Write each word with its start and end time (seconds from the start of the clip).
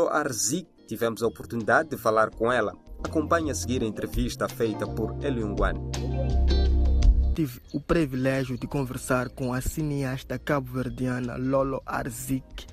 Lolo 0.00 0.08
Arzik, 0.08 0.66
tivemos 0.88 1.22
a 1.22 1.26
oportunidade 1.26 1.90
de 1.90 1.96
falar 1.98 2.30
com 2.30 2.50
ela. 2.50 2.74
Acompanhe 3.04 3.50
a 3.50 3.54
seguir 3.54 3.82
a 3.82 3.86
entrevista 3.86 4.48
feita 4.48 4.86
por 4.86 5.14
Eliungwan. 5.22 5.74
Tive 7.34 7.60
o 7.74 7.80
privilégio 7.80 8.58
de 8.58 8.66
conversar 8.66 9.28
com 9.28 9.52
a 9.52 9.60
cineasta 9.60 10.38
cabo-verdiana 10.38 11.36
Lolo 11.36 11.82
Arzik. 11.84 12.66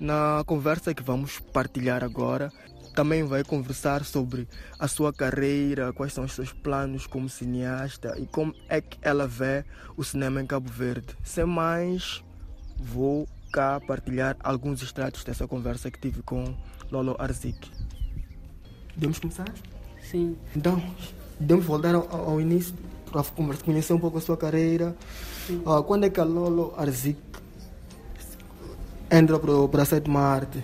Na 0.00 0.42
conversa 0.46 0.94
que 0.94 1.02
vamos 1.02 1.38
partilhar 1.38 2.02
agora, 2.02 2.50
também 2.94 3.24
vai 3.24 3.44
conversar 3.44 4.06
sobre 4.06 4.48
a 4.78 4.88
sua 4.88 5.12
carreira, 5.12 5.92
quais 5.92 6.14
são 6.14 6.24
os 6.24 6.32
seus 6.32 6.54
planos 6.54 7.06
como 7.06 7.28
cineasta 7.28 8.18
e 8.18 8.26
como 8.26 8.54
é 8.70 8.80
que 8.80 8.96
ela 9.02 9.26
vê 9.26 9.66
o 9.98 10.02
cinema 10.02 10.40
em 10.40 10.46
Cabo 10.46 10.70
Verde. 10.70 11.14
Sem 11.22 11.44
mais, 11.44 12.24
vou 12.78 13.28
cá 13.48 13.80
partilhar 13.80 14.36
alguns 14.40 14.82
extratos 14.82 15.24
dessa 15.24 15.46
conversa 15.48 15.90
que 15.90 15.98
tive 15.98 16.22
com 16.22 16.54
Lolo 16.90 17.16
Arzik. 17.18 17.70
Podemos 18.94 19.18
começar? 19.18 19.52
Sim. 20.00 20.36
Então, 20.56 20.82
podemos 21.38 21.64
voltar 21.64 21.94
ao, 21.94 22.08
ao 22.30 22.40
início 22.40 22.74
para 23.10 23.22
conhecer 23.64 23.92
um 23.92 23.98
pouco 23.98 24.18
a 24.18 24.20
sua 24.20 24.36
carreira. 24.36 24.96
Uh, 25.50 25.82
quando 25.82 26.04
é 26.04 26.10
que 26.10 26.20
a 26.20 26.24
Lolo 26.24 26.74
Arzik 26.76 27.18
entra 29.10 29.38
para 29.38 29.82
a 29.82 29.84
sétima 29.84 30.20
arte? 30.20 30.62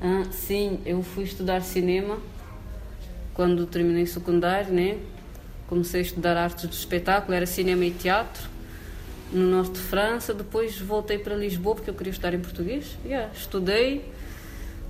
Ah, 0.00 0.24
sim, 0.30 0.80
eu 0.84 1.02
fui 1.02 1.24
estudar 1.24 1.62
cinema 1.62 2.18
quando 3.34 3.66
terminei 3.66 4.06
secundário, 4.06 4.72
né? 4.72 4.98
Comecei 5.66 6.00
a 6.00 6.02
estudar 6.02 6.36
artes 6.36 6.66
do 6.66 6.72
espetáculo, 6.72 7.34
era 7.34 7.46
cinema 7.46 7.84
e 7.84 7.90
teatro 7.90 8.57
no 9.32 9.46
norte 9.46 9.72
de 9.72 9.80
França. 9.80 10.32
Depois 10.34 10.78
voltei 10.78 11.18
para 11.18 11.34
Lisboa 11.34 11.74
porque 11.74 11.90
eu 11.90 11.94
queria 11.94 12.10
estudar 12.10 12.34
em 12.34 12.40
português. 12.40 12.96
Yeah, 13.04 13.32
estudei. 13.32 14.04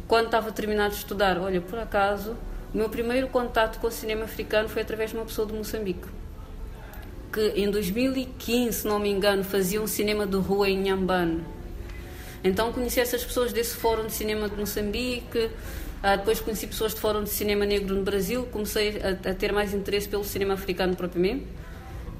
Quando 0.06 0.26
estava 0.26 0.50
terminado 0.52 0.90
de 0.90 1.00
estudar, 1.00 1.38
olha, 1.38 1.60
por 1.60 1.78
acaso, 1.78 2.36
o 2.72 2.76
meu 2.76 2.88
primeiro 2.88 3.28
contato 3.28 3.78
com 3.78 3.86
o 3.86 3.90
cinema 3.90 4.24
africano 4.24 4.68
foi 4.68 4.82
através 4.82 5.10
de 5.10 5.16
uma 5.16 5.24
pessoa 5.24 5.46
de 5.46 5.52
Moçambique. 5.52 6.08
Que 7.32 7.52
em 7.56 7.70
2015, 7.70 8.72
se 8.72 8.86
não 8.86 8.98
me 8.98 9.10
engano, 9.10 9.44
fazia 9.44 9.82
um 9.82 9.86
cinema 9.86 10.26
de 10.26 10.36
rua 10.36 10.68
em 10.68 10.82
Nhambane 10.82 11.44
então 12.42 12.72
conheci 12.72 13.00
essas 13.00 13.24
pessoas 13.24 13.52
desse 13.52 13.74
Fórum 13.76 14.06
de 14.06 14.12
Cinema 14.12 14.48
de 14.48 14.56
Moçambique, 14.56 15.50
ah, 16.02 16.16
depois 16.16 16.40
conheci 16.40 16.66
pessoas 16.66 16.94
de 16.94 17.00
Fórum 17.00 17.24
de 17.24 17.30
Cinema 17.30 17.66
Negro 17.66 17.94
no 17.94 18.02
Brasil, 18.02 18.46
comecei 18.52 19.00
a, 19.02 19.30
a, 19.30 19.34
ter 19.34 19.52
mais 19.52 19.74
interesse 19.74 20.08
pelo 20.08 20.24
cinema 20.24 20.54
africano 20.54 20.94
propriamente. 20.94 21.46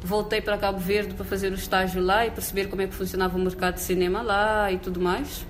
Voltei 0.03 0.41
para 0.41 0.57
Cabo 0.57 0.79
Verde 0.79 1.15
para 1.15 1.25
fazer 1.25 1.51
o 1.51 1.57
estágio 1.57 2.01
lá 2.01 2.25
e 2.25 2.31
perceber 2.31 2.69
como 2.69 2.83
é 2.83 2.87
que 2.87 2.95
funcionava 2.95 3.37
o 3.37 3.41
mercado 3.41 3.75
de 3.75 3.81
cinema 3.81 4.23
lá 4.23 4.71
e 4.71 4.79
tudo 4.79 5.01
mais. 5.01 5.45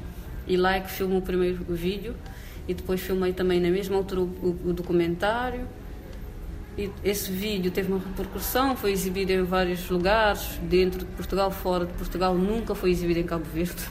E 0.47 0.57
lá 0.57 0.77
é 0.77 0.81
que 0.81 0.91
filmo 0.91 1.19
o 1.19 1.23
primeiro 1.23 1.63
vídeo 1.69 2.15
e 2.67 2.73
depois 2.73 3.01
filmei 3.01 3.33
também 3.33 3.61
na 3.61 3.71
mesma 3.71 3.97
altura 3.97 4.23
o, 4.23 4.57
o, 4.67 4.73
documentário. 4.73 5.67
E 6.77 6.91
esse 7.05 7.31
vídeo 7.31 7.71
teve 7.71 7.93
uma 7.93 7.99
repercussão, 7.99 8.75
foi 8.75 8.93
exibido 8.93 9.33
em 9.33 9.43
vários 9.43 9.89
lugares, 9.91 10.59
dentro 10.63 11.01
de 11.01 11.07
Portugal, 11.07 11.51
fora 11.51 11.85
de 11.85 11.93
Portugal, 11.95 12.35
nunca 12.35 12.75
foi 12.75 12.91
exibido 12.91 13.19
em 13.19 13.25
Cabo 13.25 13.45
Verde 13.53 13.83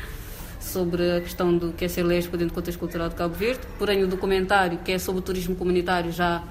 sobre 0.60 1.16
a 1.16 1.20
questão 1.20 1.56
do 1.56 1.72
que 1.72 1.84
é 1.84 1.88
ser 1.88 2.04
lésbica 2.04 2.36
dentro 2.38 2.54
do 2.54 2.54
contexto 2.54 2.78
cultural 2.78 3.08
de 3.08 3.14
Cabo 3.14 3.34
Verde. 3.34 3.60
Porém, 3.78 4.04
o 4.04 4.06
documentário, 4.06 4.78
que 4.78 4.92
é 4.92 4.98
sobre 4.98 5.20
o 5.20 5.22
turismo 5.22 5.56
comunitário, 5.56 6.12
já 6.12 6.42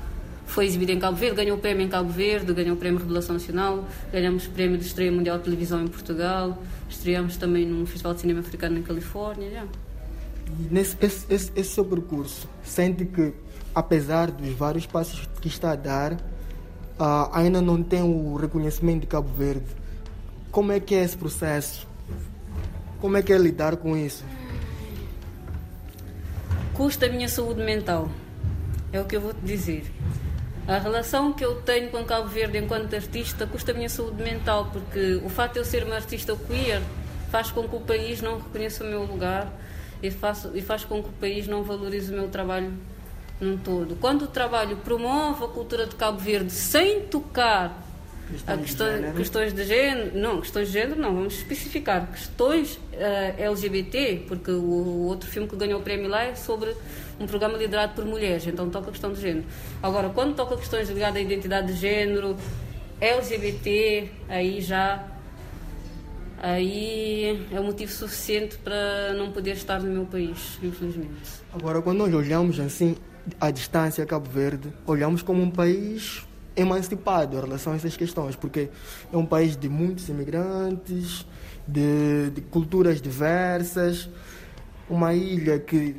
foi 0.47 0.65
exibido 0.65 0.91
em 0.91 0.99
Cabo 0.99 1.15
Verde, 1.17 1.35
ganhou 1.35 1.57
o 1.57 1.59
prémio 1.59 1.85
em 1.85 1.89
Cabo 1.89 2.09
Verde, 2.09 2.53
ganhou 2.53 2.75
o 2.75 2.79
prémio 2.79 2.99
Revelação 2.99 3.33
Nacional, 3.33 3.85
ganhamos 4.11 4.47
o 4.47 4.49
prémio 4.49 4.77
de 4.77 4.85
estreia 4.85 5.11
mundial 5.11 5.37
de 5.37 5.43
televisão 5.43 5.83
em 5.83 5.87
Portugal, 5.87 6.57
estreamos 6.89 7.37
também 7.37 7.65
num 7.65 7.85
festival 7.85 8.13
de 8.13 8.21
cinema 8.21 8.39
africano 8.39 8.79
na 8.79 8.85
Califórnia. 8.85 9.51
Já. 9.51 9.65
E 10.59 10.73
nesse 10.73 10.97
esse, 11.01 11.25
esse, 11.31 11.51
esse 11.55 11.69
seu 11.71 11.85
percurso, 11.85 12.49
sente 12.63 13.05
que, 13.05 13.33
apesar 13.75 14.31
dos 14.31 14.49
vários 14.53 14.85
passos 14.85 15.27
que 15.41 15.49
está 15.49 15.73
a 15.73 15.75
dar, 15.75 16.13
uh, 16.13 17.29
ainda 17.33 17.61
não 17.61 17.83
tem 17.83 18.01
o 18.01 18.35
reconhecimento 18.35 19.01
de 19.01 19.07
Cabo 19.07 19.29
Verde. 19.37 19.65
Como 20.49 20.71
é 20.71 20.79
que 20.79 20.95
é 20.95 21.03
esse 21.03 21.17
processo? 21.17 21.85
Como 22.99 23.17
é 23.17 23.21
que 23.21 23.31
é 23.33 23.37
lidar 23.37 23.77
com 23.77 23.95
isso? 23.95 24.23
Custa 26.73 27.05
a 27.05 27.09
minha 27.09 27.27
saúde 27.27 27.61
mental. 27.61 28.09
É 28.91 29.01
o 29.01 29.05
que 29.05 29.17
eu 29.17 29.21
vou 29.21 29.33
te 29.33 29.41
dizer. 29.41 29.83
A 30.67 30.79
relação 30.79 31.31
que 31.31 31.45
eu 31.45 31.61
tenho 31.61 31.89
com 31.89 32.03
Cabo 32.03 32.27
Verde 32.27 32.57
enquanto 32.57 32.93
artista 32.93 33.47
custa 33.47 33.71
a 33.71 33.73
minha 33.73 33.87
saúde 33.87 34.21
mental, 34.21 34.69
porque 34.73 35.15
o 35.23 35.29
fato 35.29 35.53
de 35.53 35.59
eu 35.59 35.65
ser 35.65 35.85
uma 35.85 35.95
artista 35.95 36.35
queer 36.35 36.81
faz 37.31 37.49
com 37.51 37.65
que 37.65 37.75
o 37.77 37.79
país 37.79 38.21
não 38.21 38.37
reconheça 38.37 38.83
o 38.83 38.87
meu 38.87 39.03
lugar 39.03 39.49
e 40.03 40.11
faz, 40.11 40.45
e 40.53 40.61
faz 40.61 40.83
com 40.83 41.01
que 41.01 41.07
o 41.07 41.13
país 41.13 41.47
não 41.47 41.63
valorize 41.63 42.11
o 42.11 42.17
meu 42.17 42.27
trabalho 42.27 42.73
num 43.39 43.57
todo. 43.57 43.95
Quando 43.95 44.23
o 44.23 44.27
trabalho 44.27 44.75
promove 44.83 45.45
a 45.45 45.47
cultura 45.47 45.85
de 45.85 45.95
Cabo 45.95 46.19
Verde 46.19 46.51
sem 46.51 47.03
tocar 47.03 47.86
Questões, 48.29 48.59
questão, 48.59 49.01
de 49.01 49.11
questões 49.13 49.53
de 49.53 49.63
género, 49.63 50.17
não, 50.17 50.41
questões 50.41 50.67
de 50.67 50.73
género 50.73 50.99
não, 50.99 51.15
vamos 51.15 51.35
especificar. 51.35 52.11
Questões 52.11 52.75
uh, 52.75 53.41
LGBT, 53.41 54.25
porque 54.27 54.51
o, 54.51 54.61
o, 54.61 55.05
outro 55.05 55.29
filme 55.29 55.47
que 55.47 55.55
ganhou 55.55 55.79
o 55.79 55.83
prémio 55.83 56.09
lá 56.09 56.23
é 56.23 56.35
sobre 56.35 56.75
um 57.19 57.25
programa 57.25 57.57
liderado 57.57 57.93
por 57.93 58.03
mulheres, 58.03 58.45
então 58.45 58.69
toca 58.69 58.89
a 58.89 58.91
questão 58.91 59.13
de 59.13 59.21
género. 59.21 59.45
Agora, 59.81 60.09
quando 60.09 60.35
toca 60.35 60.57
questões 60.57 60.89
ligadas 60.89 61.15
à 61.15 61.21
identidade 61.21 61.67
de 61.67 61.79
género, 61.79 62.35
LGBT, 62.99 64.09
aí 64.27 64.59
já 64.59 65.07
aí 66.39 67.47
é 67.51 67.59
um 67.59 67.63
motivo 67.63 67.91
suficiente 67.91 68.57
para 68.57 69.13
não 69.13 69.31
poder 69.31 69.51
estar 69.51 69.79
no 69.79 69.89
meu 69.89 70.05
país, 70.05 70.59
infelizmente. 70.61 71.31
Agora, 71.53 71.81
quando 71.81 71.99
nós 71.99 72.13
olhamos 72.13 72.59
assim 72.59 72.97
à 73.39 73.51
distância 73.51 74.05
Cabo 74.05 74.29
Verde, 74.29 74.71
olhamos 74.85 75.21
como 75.21 75.41
um 75.41 75.49
país 75.49 76.25
emancipado 76.57 77.37
em 77.37 77.39
relação 77.39 77.73
a 77.73 77.75
essas 77.75 77.95
questões, 77.95 78.35
porque 78.35 78.69
é 79.13 79.17
um 79.17 79.25
país 79.25 79.55
de 79.55 79.69
muitos 79.69 80.09
imigrantes, 80.09 81.25
de, 81.67 82.31
de 82.31 82.41
culturas 82.41 83.01
diversas, 83.01 84.09
uma 84.89 85.13
ilha 85.13 85.59
que, 85.59 85.95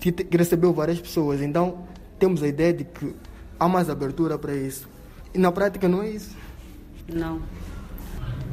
que, 0.00 0.36
recebeu 0.36 0.72
várias 0.72 1.00
pessoas. 1.00 1.42
Então, 1.42 1.86
temos 2.18 2.42
a 2.42 2.48
ideia 2.48 2.72
de 2.72 2.84
que 2.84 3.14
há 3.60 3.68
mais 3.68 3.90
abertura 3.90 4.38
para 4.38 4.54
isso. 4.54 4.88
E 5.34 5.38
na 5.38 5.52
prática 5.52 5.88
não 5.88 6.02
é 6.02 6.10
isso. 6.10 6.36
Não. 7.12 7.42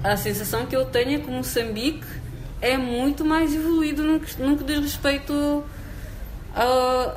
A 0.04 0.18
sensação 0.18 0.66
que 0.66 0.76
eu 0.76 0.86
tenho 0.86 1.16
é 1.16 1.20
que 1.20 1.30
Moçambique 1.30 2.06
é 2.62 2.78
muito 2.78 3.24
mais 3.24 3.54
evoluído 3.54 4.04
no 4.04 4.20
que, 4.20 4.42
no 4.42 4.58
que 4.58 4.64
diz 4.64 4.80
respeito 4.80 5.64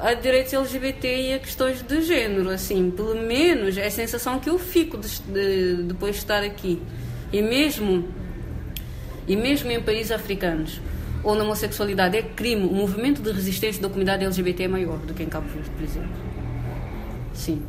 a, 0.00 0.15
direitos 0.15 0.53
LGBT 0.53 1.22
e 1.22 1.32
a 1.34 1.38
questões 1.38 1.82
de 1.82 2.03
género, 2.03 2.50
assim, 2.50 2.91
pelo 2.91 3.15
menos 3.15 3.76
é 3.76 3.87
a 3.87 3.91
sensação 3.91 4.38
que 4.38 4.49
eu 4.49 4.59
fico 4.59 4.99
de, 4.99 5.21
de, 5.22 5.82
depois 5.84 6.15
de 6.15 6.19
estar 6.19 6.43
aqui. 6.43 6.81
E 7.32 7.43
mesmo, 7.43 8.09
e 9.27 9.37
mesmo 9.37 9.71
em 9.71 9.82
países 9.82 10.12
africanos, 10.12 10.81
onde 11.25 11.41
a 11.41 11.44
homossexualidade 11.44 12.16
é 12.16 12.22
crime, 12.22 12.65
o 12.66 12.72
movimento 12.72 13.21
de 13.21 13.31
resistência 13.32 13.82
da 13.82 13.88
comunidade 13.88 14.25
LGBT 14.25 14.65
é 14.65 14.69
maior 14.69 14.98
do 14.98 15.15
que 15.15 15.22
em 15.22 15.28
Cabo 15.28 15.48
Verde, 15.48 15.71
por 15.71 15.82
exemplo. 15.82 16.10
Sim. 17.34 17.62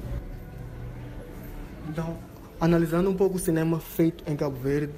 Então, 1.90 2.18
analisando 2.60 3.10
um 3.10 3.16
pouco 3.16 3.38
o 3.38 3.40
cinema 3.40 3.80
feito 3.80 4.24
em 4.28 4.36
Cabo 4.36 4.58
Verde, 4.58 4.94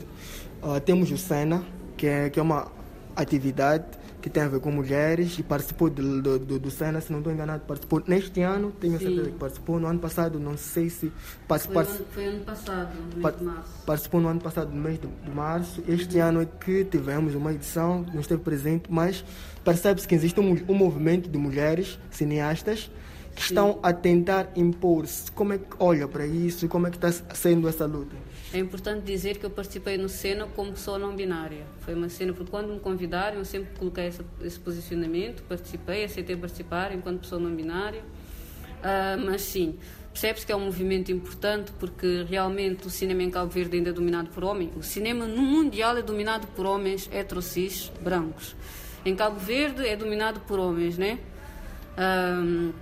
uh, 0.61 0.79
temos 0.79 1.11
o 1.11 1.17
Sena, 1.17 1.63
que 1.97 2.07
é, 2.07 2.29
que 2.29 2.39
é 2.39 2.43
uma 2.43 2.71
atividade 3.15 3.85
que 4.21 4.29
tem 4.29 4.43
a 4.43 4.47
ver 4.47 4.59
com 4.59 4.71
mulheres 4.71 5.37
e 5.39 5.43
participou 5.43 5.89
do, 5.89 6.21
do, 6.21 6.39
do, 6.39 6.59
do 6.59 6.71
Sena, 6.71 7.01
se 7.01 7.11
não 7.11 7.19
estou 7.19 7.33
enganado, 7.33 7.63
participou 7.65 8.03
neste 8.07 8.41
ano, 8.41 8.71
tenho 8.71 8.97
Sim. 8.99 9.05
certeza 9.05 9.31
que 9.31 9.37
participou 9.37 9.79
no 9.79 9.87
ano 9.87 9.99
passado, 9.99 10.39
não 10.39 10.55
sei 10.55 10.89
se... 10.89 11.11
Foi, 11.97 12.05
foi 12.23 12.25
ano 12.25 12.45
passado, 12.45 12.95
no 13.15 13.21
mês 13.21 13.37
de 13.37 13.43
março. 13.43 13.85
Participou 13.85 14.21
no 14.21 14.27
ano 14.27 14.41
passado, 14.41 14.71
no 14.71 14.81
mês 14.81 14.99
de, 14.99 15.07
de 15.07 15.31
março. 15.31 15.83
Este 15.87 16.17
uhum. 16.17 16.23
ano 16.23 16.41
é 16.41 16.45
que 16.45 16.85
tivemos 16.85 17.35
uma 17.35 17.51
edição, 17.51 18.05
não 18.13 18.21
esteve 18.21 18.41
presente, 18.41 18.83
mas 18.89 19.25
percebe-se 19.63 20.07
que 20.07 20.15
existe 20.15 20.39
um, 20.39 20.57
um 20.67 20.75
movimento 20.75 21.29
de 21.29 21.37
mulheres 21.37 21.99
cineastas 22.11 22.91
que 23.35 23.41
estão 23.41 23.79
a 23.81 23.93
tentar 23.93 24.51
impor-se. 24.55 25.31
Como 25.31 25.53
é 25.53 25.57
que 25.57 25.65
olha 25.79 26.07
para 26.07 26.25
isso? 26.25 26.67
Como 26.67 26.87
é 26.87 26.89
que 26.89 26.97
está 26.97 27.11
sendo 27.33 27.67
essa 27.67 27.85
luta? 27.85 28.15
É 28.53 28.59
importante 28.59 29.03
dizer 29.05 29.37
que 29.37 29.45
eu 29.45 29.49
participei 29.49 29.97
no 29.97 30.09
Cena 30.09 30.45
como 30.55 30.73
pessoa 30.73 30.99
não 30.99 31.15
binária. 31.15 31.63
Foi 31.79 31.93
uma 31.93 32.09
cena, 32.09 32.33
porque 32.33 32.51
quando 32.51 32.67
me 32.73 32.79
convidaram, 32.81 33.37
eu 33.37 33.45
sempre 33.45 33.69
coloquei 33.79 34.07
esse, 34.07 34.21
esse 34.41 34.59
posicionamento, 34.59 35.41
participei, 35.43 36.03
aceitei 36.03 36.35
participar 36.35 36.93
enquanto 36.93 37.21
pessoa 37.21 37.39
não 37.39 37.55
binária. 37.55 38.01
Uh, 38.81 39.25
mas 39.25 39.41
sim, 39.43 39.77
percebe-se 40.11 40.45
que 40.45 40.51
é 40.51 40.55
um 40.55 40.65
movimento 40.65 41.11
importante 41.11 41.71
porque 41.79 42.25
realmente 42.27 42.87
o 42.87 42.89
cinema 42.89 43.23
em 43.23 43.29
Cabo 43.29 43.49
Verde 43.49 43.77
ainda 43.77 43.91
é 43.91 43.93
dominado 43.93 44.29
por 44.31 44.43
homens. 44.43 44.71
O 44.75 44.83
cinema 44.83 45.25
no 45.25 45.41
mundial 45.41 45.95
é 45.95 46.01
dominado 46.01 46.47
por 46.47 46.65
homens 46.65 47.09
heterocis 47.13 47.89
brancos. 48.01 48.53
Em 49.05 49.15
Cabo 49.15 49.39
Verde 49.39 49.87
é 49.87 49.95
dominado 49.95 50.41
por 50.41 50.59
homens, 50.59 50.97
né? 50.97 51.19
Uh, 51.93 52.73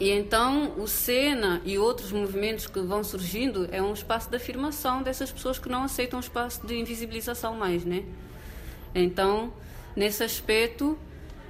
e 0.00 0.10
então 0.10 0.74
o 0.78 0.86
SENA 0.86 1.60
e 1.64 1.76
outros 1.76 2.12
movimentos 2.12 2.66
que 2.66 2.80
vão 2.80 3.02
surgindo 3.02 3.68
é 3.72 3.82
um 3.82 3.92
espaço 3.92 4.30
de 4.30 4.36
afirmação 4.36 5.02
dessas 5.02 5.32
pessoas 5.32 5.58
que 5.58 5.68
não 5.68 5.82
aceitam 5.82 6.18
um 6.18 6.20
espaço 6.20 6.64
de 6.66 6.78
invisibilização 6.78 7.56
mais, 7.56 7.84
né? 7.84 8.04
Então, 8.94 9.52
nesse 9.96 10.22
aspecto, 10.22 10.96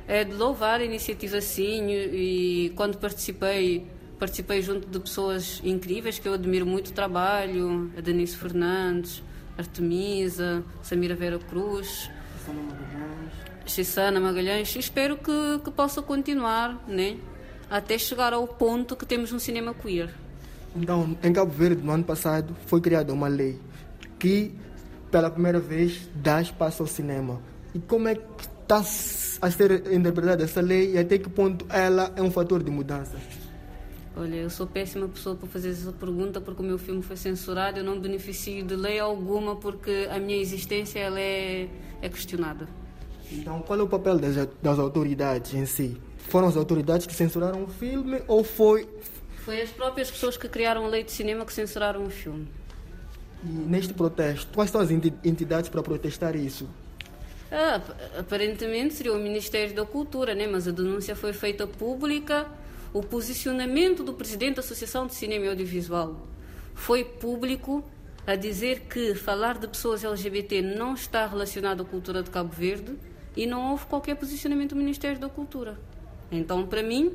é 0.06 0.25
de 0.25 0.33
louvar 0.33 0.81
a 0.81 0.85
iniciativa 0.85 1.41
sim 1.41 1.91
e 1.91 2.73
quando 2.75 2.97
participei 2.97 3.87
participei 4.19 4.61
junto 4.62 4.89
de 4.89 4.99
pessoas 4.99 5.61
incríveis 5.62 6.19
que 6.19 6.27
eu 6.27 6.35
admiro 6.35 6.67
muito 6.67 6.89
o 6.89 6.93
trabalho, 6.93 7.93
a 7.97 8.00
Denise 8.00 8.37
Fernandes, 8.37 9.23
Artemisa, 9.56 10.65
Samira 10.83 11.15
Vera 11.15 11.39
Cruz, 11.39 12.11
Xissana 13.65 14.19
Magalhães, 14.19 14.75
e 14.75 14.79
espero 14.81 15.17
que, 15.17 15.61
que 15.62 15.71
possa 15.71 16.03
continuar, 16.03 16.83
né? 16.89 17.17
Até 17.70 17.99
chegar 17.99 18.32
ao 18.32 18.47
ponto 18.47 18.97
que 18.97 19.05
temos 19.05 19.32
um 19.32 19.38
cinema 19.38 19.75
queer. 19.75 20.11
Então, 20.75 21.17
em 21.23 21.32
Cabo 21.32 21.50
Verde, 21.50 21.82
no 21.82 21.93
ano 21.93 22.05
passado, 22.05 22.55
foi 22.67 22.81
criada 22.81 23.12
uma 23.12 23.29
lei 23.29 23.59
que, 24.19 24.53
pela 25.11 25.31
primeira 25.31 25.59
vez, 25.59 26.09
dá 26.15 26.41
espaço 26.41 26.82
ao 26.82 26.87
cinema. 26.87 27.41
E 27.75 27.79
como 27.79 28.09
é 28.09 28.15
que 28.15 28.23
está 28.62 28.79
a 28.79 29.50
ser 29.50 29.93
interpretada 29.93 30.44
essa 30.44 30.61
lei 30.61 30.93
e 30.93 30.99
até 30.99 31.19
que 31.19 31.29
ponto 31.29 31.67
ela 31.70 32.12
é 32.17 32.23
um 32.23 32.31
fator 32.31 32.62
de 32.62 32.70
mudança? 32.70 33.17
Olha, 34.17 34.35
eu 34.35 34.50
sou 34.50 34.67
péssima 34.67 35.06
pessoa 35.06 35.37
para 35.37 35.49
fazer 35.49 35.71
essa 35.71 35.93
pergunta 35.93 36.41
porque 36.41 36.61
o 36.61 36.64
meu 36.64 36.76
filme 36.76 37.03
foi 37.03 37.17
censurado. 37.17 37.79
Eu 37.79 37.85
não 37.85 38.00
beneficio 38.00 38.64
de 38.64 38.75
lei 38.75 38.99
alguma 38.99 39.55
porque 39.56 40.09
a 40.11 40.19
minha 40.19 40.37
existência 40.38 40.99
ela 40.99 41.21
é, 41.21 41.69
é 42.03 42.09
questionada. 42.09 42.69
Então, 43.31 43.61
qual 43.61 43.79
é 43.79 43.82
o 43.82 43.87
papel 43.87 44.19
das, 44.19 44.35
das 44.61 44.79
autoridades 44.79 45.55
em 45.55 45.64
si? 45.67 45.97
Foram 46.29 46.49
as 46.49 46.56
autoridades 46.56 47.06
que 47.06 47.15
censuraram 47.15 47.65
o 47.65 47.69
filme 47.69 48.23
ou 48.26 48.44
foi. 48.44 48.88
Foi 49.44 49.62
as 49.62 49.70
próprias 49.70 50.11
pessoas 50.11 50.37
que 50.37 50.49
criaram 50.49 50.85
a 50.85 50.88
lei 50.88 51.03
de 51.03 51.12
cinema 51.12 51.44
que 51.44 51.53
censuraram 51.53 52.05
o 52.05 52.11
filme. 52.11 52.49
E 53.43 53.49
neste 53.49 53.94
protesto, 53.94 54.53
quais 54.53 54.70
são 54.70 54.81
as 54.81 54.91
entidades 54.91 55.70
para 55.70 55.82
protestar 55.82 56.35
isso? 56.35 56.69
Ah, 57.50 57.81
aparentemente 58.19 58.94
seria 58.94 59.12
o 59.15 59.19
Ministério 59.19 59.75
da 59.75 59.87
Cultura, 59.87 60.35
né? 60.35 60.47
mas 60.47 60.69
a 60.69 60.70
denúncia 60.70 61.17
foi 61.17 61.32
feita 61.32 61.67
pública. 61.67 62.47
O 62.93 63.03
posicionamento 63.03 64.03
do 64.03 64.12
presidente 64.12 64.56
da 64.56 64.61
Associação 64.61 65.06
de 65.06 65.14
Cinema 65.14 65.47
e 65.47 65.49
Audiovisual 65.49 66.26
foi 66.75 67.05
público 67.05 67.82
a 68.26 68.35
dizer 68.35 68.81
que 68.81 69.14
falar 69.14 69.59
de 69.59 69.67
pessoas 69.67 70.05
LGBT 70.05 70.61
não 70.61 70.93
está 70.93 71.26
relacionado 71.26 71.82
à 71.82 71.85
cultura 71.85 72.23
de 72.23 72.31
Cabo 72.31 72.50
Verde 72.53 72.97
e 73.35 73.47
não 73.47 73.71
houve 73.71 73.87
qualquer 73.87 74.17
posicionamento 74.17 74.71
do 74.71 74.76
Ministério 74.76 75.19
da 75.19 75.29
Cultura. 75.29 75.79
Então, 76.30 76.66
para 76.66 76.82
mim, 76.82 77.12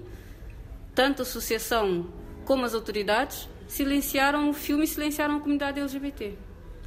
tanto 0.95 1.21
a 1.21 1.23
associação 1.23 2.07
como 2.45 2.65
as 2.65 2.73
autoridades 2.73 3.47
silenciaram 3.67 4.49
o 4.49 4.53
filme 4.53 4.83
e 4.83 4.87
silenciaram 4.87 5.37
a 5.37 5.39
comunidade 5.39 5.79
LGBT. 5.79 6.33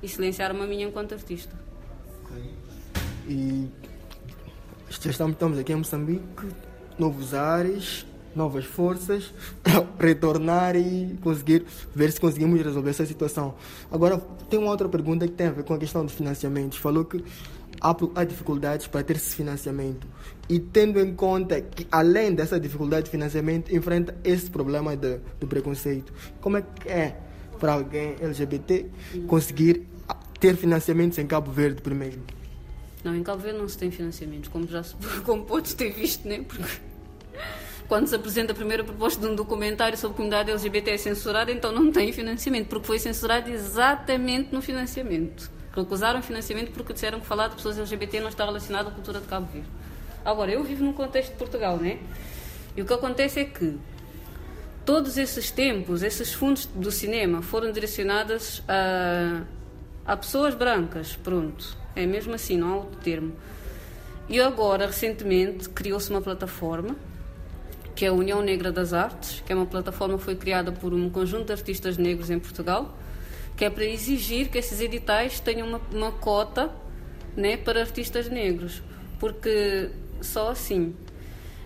E 0.02 0.08
silenciaram 0.08 0.60
a 0.62 0.66
minha 0.66 0.86
enquanto 0.86 1.12
artista. 1.12 1.56
E 3.28 3.68
estamos, 4.88 5.32
estamos 5.32 5.58
aqui 5.58 5.72
em 5.72 5.76
Moçambique, 5.76 6.46
novos 6.98 7.34
ares, 7.34 8.06
novas 8.36 8.66
forças, 8.66 9.32
retornar 9.98 10.76
e 10.76 11.18
conseguir 11.22 11.64
ver 11.94 12.12
se 12.12 12.20
conseguimos 12.20 12.60
resolver 12.60 12.90
essa 12.90 13.06
situação. 13.06 13.54
Agora, 13.90 14.18
tem 14.50 14.58
uma 14.58 14.70
outra 14.70 14.88
pergunta 14.88 15.26
que 15.26 15.32
tem 15.32 15.48
a 15.48 15.52
ver 15.52 15.64
com 15.64 15.74
a 15.74 15.78
questão 15.78 16.04
dos 16.04 16.14
financiamentos. 16.14 16.78
Falou 16.78 17.04
que 17.04 17.24
há, 17.80 18.24
dificuldades 18.24 18.86
para 18.86 19.02
ter 19.02 19.16
esse 19.16 19.34
financiamento. 19.34 20.06
E 20.48 20.58
tendo 20.58 21.00
em 21.00 21.14
conta 21.14 21.60
que, 21.60 21.86
além 21.90 22.34
dessa 22.34 22.58
dificuldade 22.58 23.04
de 23.04 23.10
financiamento, 23.10 23.74
enfrenta 23.74 24.16
esse 24.22 24.50
problema 24.50 24.96
de, 24.96 25.18
do 25.40 25.46
preconceito. 25.46 26.12
Como 26.40 26.56
é 26.56 26.62
que 26.62 26.88
é 26.88 27.18
para 27.58 27.72
alguém 27.72 28.16
LGBT 28.20 28.86
conseguir 29.26 29.86
ter 30.38 30.56
financiamentos 30.56 31.18
em 31.18 31.26
Cabo 31.26 31.50
Verde 31.50 31.82
primeiro? 31.82 32.20
Não, 33.02 33.14
em 33.14 33.22
Cabo 33.22 33.42
Verde 33.42 33.58
não 33.58 33.68
se 33.68 33.78
tem 33.78 33.90
financiamento, 33.90 34.50
como 34.50 34.66
já 34.66 34.82
como 35.24 35.44
podes 35.44 35.74
ter 35.74 35.92
visto, 35.92 36.26
né? 36.26 36.44
Porque 36.46 36.62
quando 37.88 38.06
se 38.06 38.14
apresenta 38.14 38.52
a 38.52 38.54
primeira 38.54 38.82
proposta 38.82 39.20
de 39.20 39.26
um 39.26 39.34
documentário 39.34 39.96
sobre 39.96 40.14
a 40.14 40.16
comunidade 40.16 40.50
LGBT 40.50 40.90
é 40.90 40.98
censurada, 40.98 41.52
então 41.52 41.72
não 41.72 41.90
tem 41.90 42.12
financiamento, 42.12 42.68
porque 42.68 42.86
foi 42.86 42.98
censurado 42.98 43.50
exatamente 43.50 44.52
no 44.52 44.60
financiamento. 44.60 45.55
Recusaram 45.76 46.22
financiamento 46.22 46.72
porque 46.72 46.94
disseram 46.94 47.20
que 47.20 47.26
falar 47.26 47.48
de 47.48 47.56
pessoas 47.56 47.78
LGBT 47.78 48.20
não 48.20 48.28
está 48.28 48.46
relacionado 48.46 48.88
à 48.88 48.90
cultura 48.90 49.20
de 49.20 49.26
Cabo 49.26 49.46
Verde. 49.52 49.68
Agora, 50.24 50.50
eu 50.50 50.64
vivo 50.64 50.82
num 50.82 50.94
contexto 50.94 51.32
de 51.32 51.36
Portugal, 51.36 51.76
né? 51.76 51.98
E 52.74 52.80
o 52.80 52.86
que 52.86 52.92
acontece 52.94 53.40
é 53.40 53.44
que 53.44 53.78
todos 54.86 55.18
esses 55.18 55.50
tempos, 55.50 56.02
esses 56.02 56.32
fundos 56.32 56.64
do 56.66 56.90
cinema 56.90 57.42
foram 57.42 57.70
direcionados 57.72 58.62
a, 58.66 59.42
a 60.06 60.16
pessoas 60.16 60.54
brancas, 60.54 61.14
pronto. 61.14 61.76
É 61.94 62.06
mesmo 62.06 62.34
assim, 62.34 62.56
não 62.56 62.72
há 62.72 62.76
outro 62.76 62.98
termo. 63.00 63.34
E 64.28 64.40
agora, 64.40 64.86
recentemente, 64.86 65.68
criou-se 65.68 66.10
uma 66.10 66.22
plataforma, 66.22 66.96
que 67.94 68.04
é 68.04 68.08
a 68.08 68.12
União 68.12 68.40
Negra 68.42 68.72
das 68.72 68.92
Artes, 68.92 69.42
que 69.44 69.52
é 69.52 69.56
uma 69.56 69.66
plataforma 69.66 70.16
que 70.16 70.24
foi 70.24 70.36
criada 70.36 70.72
por 70.72 70.94
um 70.94 71.10
conjunto 71.10 71.46
de 71.46 71.52
artistas 71.52 71.98
negros 71.98 72.30
em 72.30 72.38
Portugal, 72.38 72.96
que 73.56 73.64
é 73.64 73.70
para 73.70 73.84
exigir 73.84 74.48
que 74.48 74.58
esses 74.58 74.80
editais 74.80 75.40
tenham 75.40 75.66
uma, 75.66 75.80
uma 75.90 76.12
cota 76.12 76.70
né, 77.34 77.56
para 77.56 77.80
artistas 77.80 78.28
negros, 78.28 78.82
porque 79.18 79.90
só 80.20 80.50
assim. 80.50 80.94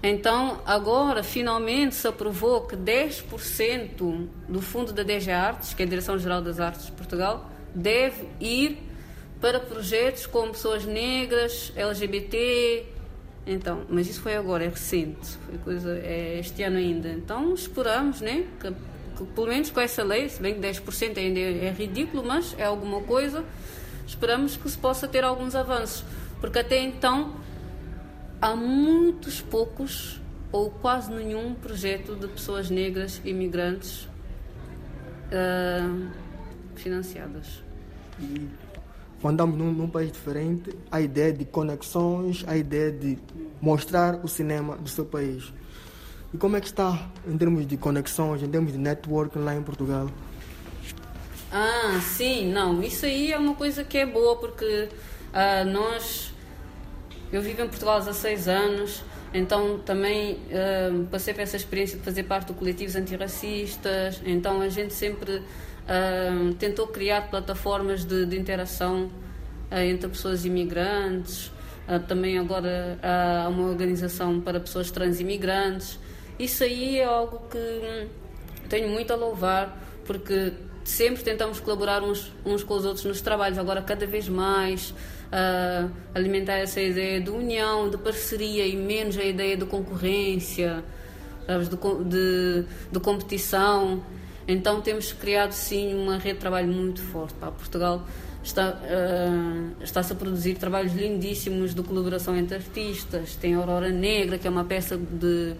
Então, 0.02 0.60
agora, 0.64 1.22
finalmente, 1.22 1.94
se 1.94 2.08
aprovou 2.08 2.62
que 2.62 2.74
10% 2.74 4.28
do 4.48 4.62
fundo 4.62 4.92
da 4.92 5.02
DG 5.02 5.30
Artes, 5.30 5.74
que 5.74 5.82
é 5.82 5.86
a 5.86 5.88
Direção-Geral 5.88 6.40
das 6.40 6.58
Artes 6.58 6.86
de 6.86 6.92
Portugal, 6.92 7.50
deve 7.74 8.26
ir 8.40 8.78
para 9.40 9.60
projetos 9.60 10.26
com 10.26 10.48
pessoas 10.50 10.86
negras, 10.86 11.72
LGBT. 11.76 12.86
Então, 13.46 13.84
mas 13.88 14.08
isso 14.08 14.20
foi 14.20 14.36
agora, 14.36 14.64
é 14.64 14.68
recente, 14.68 15.36
foi 15.46 15.58
coisa, 15.58 15.98
é 15.98 16.38
este 16.38 16.62
ano 16.62 16.76
ainda. 16.76 17.08
Então, 17.10 17.52
esperamos, 17.52 18.20
né, 18.20 18.46
que 18.58 18.72
pelo 19.26 19.48
menos 19.48 19.70
com 19.70 19.80
essa 19.80 20.02
lei, 20.02 20.28
se 20.28 20.40
bem 20.40 20.54
que 20.54 20.60
10% 20.60 21.18
ainda 21.18 21.40
é, 21.40 21.66
é 21.66 21.70
ridículo, 21.70 22.24
mas 22.24 22.54
é 22.58 22.64
alguma 22.64 23.00
coisa, 23.02 23.44
esperamos 24.06 24.56
que 24.56 24.68
se 24.68 24.78
possa 24.78 25.06
ter 25.06 25.24
alguns 25.24 25.54
avanços. 25.54 26.04
Porque 26.40 26.58
até 26.58 26.78
então 26.78 27.34
há 28.40 28.56
muitos 28.56 29.40
poucos 29.40 30.20
ou 30.52 30.70
quase 30.70 31.12
nenhum 31.12 31.54
projeto 31.54 32.16
de 32.16 32.26
pessoas 32.26 32.70
negras 32.70 33.20
imigrantes 33.24 34.08
uh, 35.30 36.08
financiadas. 36.74 37.62
E 38.18 38.48
quando 39.20 39.34
estamos 39.34 39.58
num, 39.58 39.72
num, 39.72 39.88
país 39.88 40.10
diferente, 40.10 40.74
a 40.90 41.00
ideia 41.00 41.32
de 41.32 41.44
conexões, 41.44 42.44
a 42.46 42.56
ideia 42.56 42.90
de 42.90 43.18
mostrar 43.60 44.24
o 44.24 44.28
cinema 44.28 44.76
do 44.76 44.88
seu 44.88 45.04
país. 45.04 45.52
E 46.32 46.38
como 46.38 46.56
é 46.56 46.60
que 46.60 46.68
está 46.68 47.08
em 47.26 47.36
termos 47.36 47.66
de 47.66 47.76
conexões, 47.76 48.42
em 48.42 48.48
termos 48.48 48.72
de 48.72 48.78
networking 48.78 49.40
lá 49.40 49.54
em 49.54 49.62
Portugal? 49.62 50.08
Ah, 51.52 51.98
sim, 52.00 52.52
não, 52.52 52.80
isso 52.80 53.04
aí 53.04 53.32
é 53.32 53.38
uma 53.38 53.54
coisa 53.54 53.82
que 53.82 53.98
é 53.98 54.06
boa 54.06 54.36
porque 54.36 54.88
uh, 55.32 55.68
nós. 55.68 56.32
Eu 57.32 57.42
vivo 57.42 57.62
em 57.62 57.68
Portugal 57.68 57.96
há 57.96 57.98
16 58.00 58.48
anos, 58.48 59.04
então 59.34 59.78
também 59.78 60.34
uh, 60.34 61.04
passei 61.10 61.34
por 61.34 61.40
essa 61.40 61.56
experiência 61.56 61.98
de 61.98 62.04
fazer 62.04 62.24
parte 62.24 62.48
do 62.48 62.54
coletivos 62.54 62.94
antirracistas, 62.94 64.20
então 64.24 64.60
a 64.60 64.68
gente 64.68 64.94
sempre 64.94 65.36
uh, 65.38 66.54
tentou 66.54 66.86
criar 66.86 67.22
plataformas 67.22 68.04
de, 68.04 68.26
de 68.26 68.38
interação 68.38 69.10
entre 69.72 70.08
pessoas 70.08 70.44
imigrantes. 70.44 71.52
também 72.08 72.36
agora 72.40 72.98
há 73.00 73.48
uma 73.48 73.68
organização 73.68 74.40
para 74.40 74.58
pessoas 74.58 74.90
trans 74.90 75.20
imigrantes. 75.20 75.96
Isso 76.40 76.64
aí 76.64 76.98
é 76.98 77.04
algo 77.04 77.42
que 77.50 78.08
tenho 78.70 78.88
muito 78.88 79.12
a 79.12 79.16
louvar, 79.16 79.78
porque 80.06 80.54
sempre 80.82 81.22
tentamos 81.22 81.60
colaborar 81.60 82.02
uns, 82.02 82.32
uns 82.46 82.64
com 82.64 82.72
os 82.72 82.86
outros 82.86 83.04
nos 83.04 83.20
trabalhos, 83.20 83.58
agora 83.58 83.82
cada 83.82 84.06
vez 84.06 84.26
mais 84.26 84.88
uh, 84.90 85.90
alimentar 86.14 86.54
essa 86.54 86.80
ideia 86.80 87.20
de 87.20 87.28
união, 87.28 87.90
de 87.90 87.98
parceria 87.98 88.66
e 88.66 88.74
menos 88.74 89.18
a 89.18 89.22
ideia 89.24 89.54
de 89.54 89.66
concorrência, 89.66 90.82
sabes, 91.46 91.68
de, 91.68 91.76
de, 91.76 92.64
de 92.90 93.00
competição. 93.00 94.02
Então 94.48 94.80
temos 94.80 95.12
criado 95.12 95.52
sim 95.52 95.94
uma 95.94 96.16
rede 96.16 96.36
de 96.36 96.40
trabalho 96.40 96.68
muito 96.68 97.02
forte. 97.02 97.34
Pá. 97.34 97.50
Portugal 97.50 98.02
está, 98.42 98.80
uh, 98.80 99.82
está-se 99.82 100.14
a 100.14 100.16
produzir 100.16 100.54
trabalhos 100.54 100.94
lindíssimos 100.94 101.74
de 101.74 101.82
colaboração 101.82 102.34
entre 102.34 102.56
artistas. 102.56 103.36
Tem 103.36 103.52
Aurora 103.52 103.90
Negra, 103.90 104.38
que 104.38 104.46
é 104.46 104.50
uma 104.50 104.64
peça 104.64 104.96
de 104.96 105.54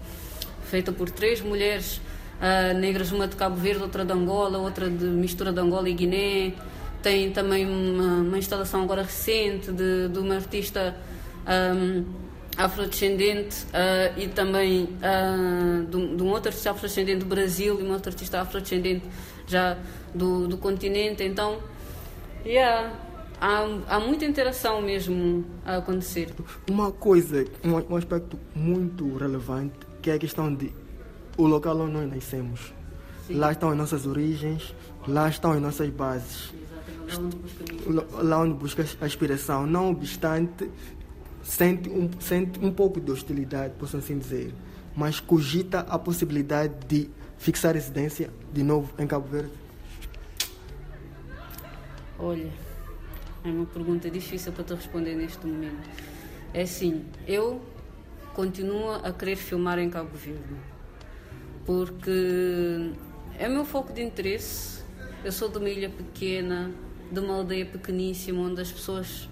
feita 0.71 0.93
por 0.93 1.11
três 1.11 1.41
mulheres 1.41 2.00
uh, 2.41 2.79
negras, 2.79 3.11
uma 3.11 3.27
de 3.27 3.35
Cabo 3.35 3.57
Verde, 3.57 3.83
outra 3.83 4.05
de 4.05 4.12
Angola, 4.12 4.59
outra 4.59 4.89
de 4.89 5.05
mistura 5.05 5.53
de 5.53 5.61
Angola 5.61 5.89
e 5.89 5.95
Guiné. 5.95 6.55
Tem 7.03 7.33
também 7.33 7.67
uma, 7.67 8.21
uma 8.23 8.39
instalação 8.39 8.83
agora 8.83 9.03
recente 9.03 9.73
de, 9.73 10.09
de 10.09 10.19
uma 10.19 10.37
artista 10.37 10.95
um, 11.75 12.05
afrodescendente 12.57 13.65
uh, 13.65 14.21
e 14.21 14.29
também 14.29 14.85
uh, 14.85 15.85
de, 15.87 16.17
de, 16.17 16.23
um 16.23 16.29
outro 16.29 16.49
artista 16.49 16.71
afrodescendente 16.71 17.21
do 17.21 17.27
Brasil 17.27 17.81
e 17.81 17.83
um 17.83 17.93
outro 17.93 18.11
artista 18.11 18.41
afrodescendente 18.41 19.03
já 19.47 19.79
do, 20.15 20.47
do 20.47 20.59
continente. 20.59 21.25
Então, 21.25 21.59
yeah, 22.45 22.93
há, 23.41 23.67
há 23.89 23.99
muita 23.99 24.25
interação 24.25 24.83
mesmo 24.83 25.45
a 25.65 25.79
acontecer. 25.79 26.29
Uma 26.69 26.93
coisa, 26.93 27.47
um, 27.65 27.95
um 27.95 27.97
aspecto 27.97 28.39
muito 28.55 29.17
relevante, 29.17 29.89
que 30.00 30.11
é 30.11 30.14
a 30.14 30.19
questão 30.19 30.54
de 30.54 30.73
o 31.37 31.47
local 31.47 31.78
onde 31.78 31.92
nós 31.92 32.11
nascemos. 32.11 32.73
Sim. 33.26 33.35
Lá 33.35 33.52
estão 33.52 33.71
as 33.71 33.76
nossas 33.76 34.07
origens, 34.07 34.75
lá 35.07 35.28
estão 35.28 35.52
as 35.52 35.61
nossas 35.61 35.88
bases. 35.90 36.52
Lá 38.12 38.38
onde 38.38 38.54
busca 38.54 38.85
a 39.00 39.04
aspiração. 39.04 39.66
Não 39.66 39.90
obstante, 39.90 40.71
sente 41.42 41.88
um, 41.88 42.09
sente 42.21 42.59
um 42.64 42.73
pouco 42.73 43.00
de 43.00 43.11
hostilidade, 43.11 43.75
posso 43.78 43.97
assim 43.97 44.19
dizer, 44.19 44.54
mas 44.95 45.19
cogita 45.19 45.80
a 45.80 45.99
possibilidade 45.99 46.75
de 46.87 47.11
fixar 47.38 47.75
residência 47.75 48.30
de 48.52 48.62
novo 48.62 48.92
em 48.99 49.07
Cabo 49.07 49.26
Verde? 49.28 49.50
Olha, 52.19 52.50
é 53.45 53.49
uma 53.49 53.66
pergunta 53.66 54.11
difícil 54.11 54.52
para 54.52 54.64
te 54.64 54.75
responder 54.75 55.14
neste 55.14 55.47
momento. 55.47 55.88
É 56.52 56.62
assim, 56.62 57.04
eu 57.26 57.61
continuo 58.35 58.93
a 58.93 59.13
querer 59.13 59.37
filmar 59.37 59.79
em 59.79 59.91
Cabo 59.91 60.11
Verde, 60.15 60.57
porque 61.65 62.93
é 63.39 63.49
o 63.49 63.51
meu 63.51 63.65
foco 63.65 63.93
de 63.93 64.03
interesse. 64.03 64.83
Eu 65.25 65.33
sou 65.33 65.49
de 65.49 65.59
uma 65.59 65.69
ilha 65.69 65.91
pequena, 65.91 66.71
de 67.11 67.21
uma 67.21 67.35
aldeia 67.35 67.67
pequeníssima, 67.67 68.41
onde 68.41 68.61
as 68.61 68.73
pessoas 68.73 69.29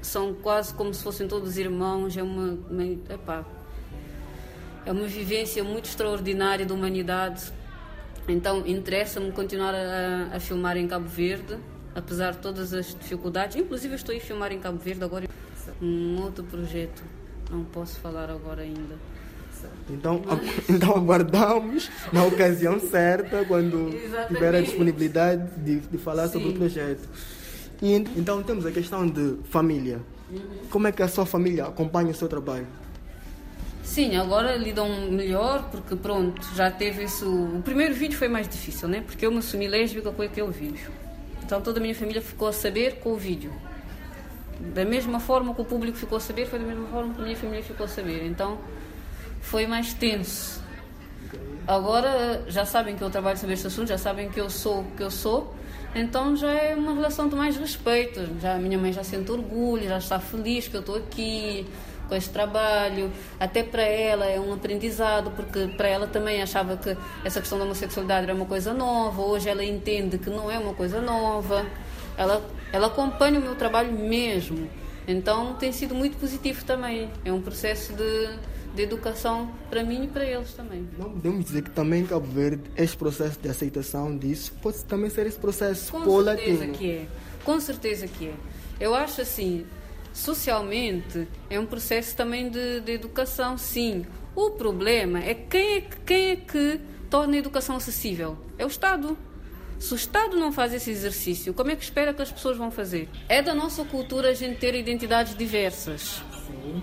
são 0.00 0.34
quase 0.34 0.72
como 0.74 0.94
se 0.94 1.02
fossem 1.02 1.26
todos 1.28 1.58
irmãos. 1.58 2.16
É 2.16 2.22
uma, 2.22 2.58
uma 2.70 2.84
epá, 2.84 3.44
é 4.84 4.92
uma 4.92 5.06
vivência 5.06 5.62
muito 5.64 5.86
extraordinária 5.86 6.64
da 6.64 6.72
humanidade. 6.74 7.52
Então 8.28 8.66
interessa-me 8.66 9.30
continuar 9.32 9.74
a, 9.74 10.36
a, 10.36 10.40
filmar 10.40 10.76
em 10.76 10.88
Cabo 10.88 11.06
Verde, 11.06 11.58
apesar 11.94 12.32
de 12.32 12.38
todas 12.38 12.72
as 12.72 12.94
dificuldades. 12.94 13.56
Inclusive 13.56 13.94
estou 13.94 14.16
a 14.16 14.20
filmar 14.20 14.52
em 14.52 14.58
Cabo 14.58 14.78
Verde 14.78 15.04
agora 15.04 15.28
um 15.80 16.22
outro 16.22 16.44
projeto. 16.44 17.02
Não 17.50 17.64
posso 17.64 17.98
falar 18.00 18.30
agora 18.30 18.62
ainda. 18.62 18.96
Então, 19.88 20.22
então 20.68 20.96
aguardamos 20.96 21.90
na 22.12 22.24
ocasião 22.24 22.78
certa, 22.78 23.44
quando 23.44 23.88
Exatamente. 23.94 24.34
tiver 24.34 24.54
a 24.54 24.60
disponibilidade 24.60 25.50
de, 25.58 25.80
de 25.80 25.98
falar 25.98 26.26
Sim. 26.26 26.34
sobre 26.34 26.48
o 26.50 26.52
projeto. 26.54 27.08
E, 27.82 27.94
então 27.94 28.42
temos 28.42 28.66
a 28.66 28.70
questão 28.72 29.06
de 29.06 29.36
família. 29.44 30.00
Uhum. 30.30 30.40
Como 30.70 30.86
é 30.86 30.92
que 30.92 31.02
a 31.02 31.08
sua 31.08 31.26
família 31.26 31.66
acompanha 31.66 32.10
o 32.10 32.14
seu 32.14 32.28
trabalho? 32.28 32.66
Sim, 33.82 34.16
agora 34.16 34.56
lidam 34.56 35.10
melhor 35.10 35.70
porque 35.70 35.94
pronto, 35.94 36.44
já 36.54 36.70
teve 36.70 37.04
isso. 37.04 37.28
O 37.28 37.62
primeiro 37.62 37.94
vídeo 37.94 38.18
foi 38.18 38.28
mais 38.28 38.48
difícil, 38.48 38.88
né? 38.88 39.02
Porque 39.06 39.24
eu 39.24 39.30
me 39.30 39.38
assumi 39.38 39.68
lésbica 39.68 40.10
com 40.10 40.22
aquele 40.22 40.50
vídeo. 40.50 40.90
Então 41.44 41.60
toda 41.60 41.78
a 41.78 41.82
minha 41.82 41.94
família 41.94 42.20
ficou 42.20 42.48
a 42.48 42.52
saber 42.52 42.96
com 42.96 43.12
o 43.12 43.16
vídeo. 43.16 43.52
Da 44.58 44.84
mesma 44.84 45.20
forma 45.20 45.54
que 45.54 45.60
o 45.60 45.64
público 45.64 45.96
ficou 45.96 46.16
a 46.18 46.20
saber, 46.20 46.46
foi 46.46 46.58
da 46.58 46.64
mesma 46.64 46.86
forma 46.88 47.14
que 47.14 47.20
a 47.20 47.24
minha 47.24 47.36
família 47.36 47.62
ficou 47.62 47.84
a 47.84 47.88
saber. 47.88 48.26
Então 48.26 48.58
foi 49.40 49.66
mais 49.66 49.92
tenso. 49.92 50.62
Agora 51.66 52.44
já 52.48 52.64
sabem 52.64 52.96
que 52.96 53.02
eu 53.02 53.10
trabalho 53.10 53.36
sobre 53.36 53.54
este 53.54 53.66
assunto, 53.66 53.88
já 53.88 53.98
sabem 53.98 54.28
que 54.28 54.40
eu 54.40 54.48
sou 54.48 54.80
o 54.80 54.84
que 54.96 55.02
eu 55.02 55.10
sou. 55.10 55.54
Então 55.94 56.36
já 56.36 56.52
é 56.52 56.74
uma 56.74 56.94
relação 56.94 57.28
de 57.28 57.34
mais 57.34 57.56
respeito. 57.56 58.20
Já 58.40 58.54
a 58.54 58.58
minha 58.58 58.78
mãe 58.78 58.92
já 58.92 59.02
sente 59.02 59.30
orgulho, 59.32 59.88
já 59.88 59.98
está 59.98 60.18
feliz 60.18 60.68
que 60.68 60.76
eu 60.76 60.80
estou 60.80 60.96
aqui 60.96 61.66
com 62.08 62.14
este 62.14 62.30
trabalho. 62.30 63.10
Até 63.38 63.62
para 63.62 63.82
ela 63.82 64.26
é 64.26 64.38
um 64.38 64.52
aprendizado, 64.52 65.30
porque 65.32 65.66
para 65.76 65.88
ela 65.88 66.06
também 66.06 66.42
achava 66.42 66.76
que 66.76 66.96
essa 67.24 67.40
questão 67.40 67.58
da 67.58 67.64
homossexualidade 67.64 68.24
era 68.24 68.34
uma 68.34 68.46
coisa 68.46 68.72
nova. 68.72 69.22
Hoje 69.22 69.48
ela 69.48 69.64
entende 69.64 70.18
que 70.18 70.30
não 70.30 70.50
é 70.50 70.58
uma 70.58 70.74
coisa 70.74 71.00
nova. 71.00 71.66
Ela, 72.16 72.44
ela 72.72 72.86
acompanha 72.86 73.38
o 73.38 73.42
meu 73.42 73.54
trabalho 73.54 73.92
mesmo. 73.92 74.68
Então 75.06 75.54
tem 75.54 75.72
sido 75.72 75.94
muito 75.94 76.16
positivo 76.16 76.64
também. 76.64 77.10
É 77.24 77.32
um 77.32 77.40
processo 77.40 77.92
de, 77.92 78.38
de 78.74 78.82
educação 78.82 79.50
para 79.70 79.84
mim 79.84 80.04
e 80.04 80.06
para 80.08 80.24
eles 80.24 80.52
também. 80.52 80.88
Não 80.98 81.10
podemos 81.10 81.44
dizer 81.44 81.62
que 81.62 81.70
também 81.70 82.02
em 82.02 82.06
Cabo 82.06 82.26
Verde 82.26 82.62
este 82.76 82.96
processo 82.96 83.38
de 83.40 83.48
aceitação 83.48 84.16
disso 84.16 84.52
pode 84.60 84.84
também 84.84 85.10
ser 85.10 85.26
esse 85.26 85.38
processo 85.38 85.92
Com 85.92 86.22
certeza 86.24 86.66
que 86.66 86.90
é. 86.90 87.06
Com 87.44 87.60
certeza 87.60 88.08
que 88.08 88.28
é. 88.28 88.34
Eu 88.80 88.94
acho 88.94 89.20
assim, 89.20 89.64
socialmente 90.12 91.28
é 91.48 91.60
um 91.60 91.66
processo 91.66 92.16
também 92.16 92.48
de, 92.50 92.80
de 92.80 92.92
educação, 92.92 93.56
sim. 93.56 94.04
O 94.34 94.50
problema 94.50 95.20
é 95.20 95.34
quem, 95.34 95.76
é 95.76 95.80
quem 96.04 96.30
é 96.30 96.36
que 96.36 96.80
torna 97.08 97.36
a 97.36 97.38
educação 97.38 97.76
acessível? 97.76 98.36
É 98.58 98.64
o 98.64 98.68
Estado. 98.68 99.16
Se 99.78 99.92
o 99.92 99.96
Estado 99.96 100.36
não 100.36 100.52
faz 100.52 100.72
esse 100.72 100.90
exercício, 100.90 101.52
como 101.52 101.70
é 101.70 101.76
que 101.76 101.82
espera 101.84 102.14
que 102.14 102.22
as 102.22 102.32
pessoas 102.32 102.56
vão 102.56 102.70
fazer? 102.70 103.08
É 103.28 103.42
da 103.42 103.54
nossa 103.54 103.84
cultura 103.84 104.30
a 104.30 104.34
gente 104.34 104.58
ter 104.58 104.74
identidades 104.74 105.36
diversas. 105.36 106.22
Sim. 106.46 106.82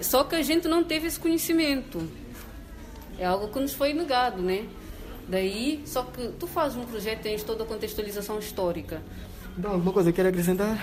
Só 0.00 0.24
que 0.24 0.34
a 0.34 0.42
gente 0.42 0.66
não 0.66 0.82
teve 0.82 1.06
esse 1.06 1.20
conhecimento. 1.20 2.08
É 3.18 3.26
algo 3.26 3.48
que 3.48 3.60
nos 3.60 3.72
foi 3.72 3.92
negado, 3.92 4.42
né? 4.42 4.66
Daí, 5.28 5.82
só 5.86 6.02
que 6.02 6.28
tu 6.38 6.46
fazes 6.46 6.76
um 6.76 6.84
projeto, 6.84 7.22
tens 7.22 7.44
toda 7.44 7.62
a 7.62 7.66
contextualização 7.66 8.38
histórica. 8.38 9.02
Então, 9.56 9.72
alguma 9.72 9.92
coisa 9.92 10.12
quer 10.12 10.26
acrescentar? 10.26 10.78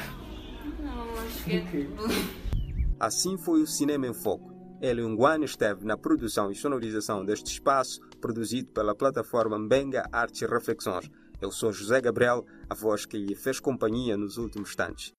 Assim 2.99 3.37
foi 3.37 3.61
o 3.61 3.67
Cinema 3.67 4.07
em 4.07 4.13
Foco. 4.13 4.48
Hélio 4.81 5.09
Nguane 5.09 5.43
esteve 5.43 5.85
na 5.85 5.97
produção 5.97 6.49
e 6.49 6.55
sonorização 6.55 7.25
deste 7.25 7.47
espaço, 7.47 7.99
produzido 8.21 8.71
pela 8.71 8.95
plataforma 8.95 9.59
Mbenga 9.59 10.07
Artes 10.11 10.41
e 10.41 10.45
Reflexões. 10.45 11.09
Eu 11.41 11.51
sou 11.51 11.73
José 11.73 11.99
Gabriel, 11.99 12.45
a 12.69 12.73
voz 12.73 13.05
que 13.05 13.17
lhe 13.17 13.35
fez 13.35 13.59
companhia 13.59 14.15
nos 14.15 14.37
últimos 14.37 14.69
instantes. 14.69 15.13